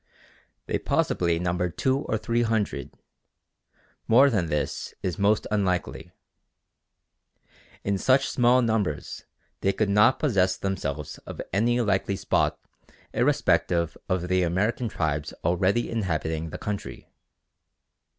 [0.65, 2.91] They possibly numbered two or three hundred;
[4.07, 6.11] more than this is most unlikely.
[7.83, 9.25] In such small numbers
[9.59, 12.59] they could not possess themselves of any likely spot
[13.13, 17.07] irrespective of the American tribes already inhabiting the country.